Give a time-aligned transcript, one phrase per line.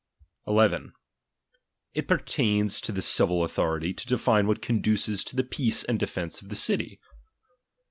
[0.47, 0.93] II.
[1.93, 6.41] It pertains to the civil authority, to define what conduces to the peace and defence
[6.41, 6.99] of the city.